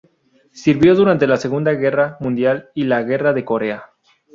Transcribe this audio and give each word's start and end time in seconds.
Sirvió 0.51 0.95
durante 0.95 1.27
la 1.27 1.37
Segunda 1.37 1.73
Guerra 1.73 2.17
Mundial 2.21 2.71
y 2.73 2.85
la 2.85 3.03
Guerra 3.03 3.33
de 3.33 3.45
Corea. 3.45 3.91